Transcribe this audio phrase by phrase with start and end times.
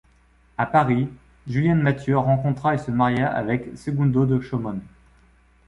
[0.57, 1.09] À Paris,
[1.47, 4.79] Julienne Mathieu rencontra et se maria avec Segundo de Chomón.